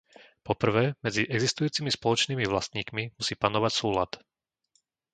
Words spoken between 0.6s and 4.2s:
prvé, medzi existujúcimi spoločnými vlastníkmi musí panovať súlad.